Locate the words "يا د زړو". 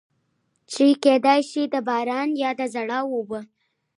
2.41-2.99